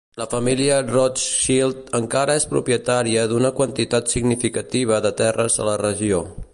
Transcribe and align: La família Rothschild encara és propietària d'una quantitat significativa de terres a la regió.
La 0.19 0.25
família 0.29 0.77
Rothschild 0.85 1.91
encara 1.99 2.37
és 2.41 2.47
propietària 2.55 3.27
d'una 3.33 3.53
quantitat 3.61 4.13
significativa 4.15 5.03
de 5.09 5.17
terres 5.25 5.61
a 5.67 5.71
la 5.73 5.81
regió. 5.89 6.25